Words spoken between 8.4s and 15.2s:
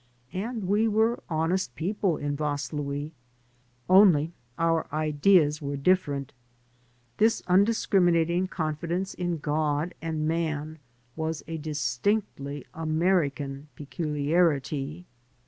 confidmoe in God and man was a distinctly Amoican peculiarity.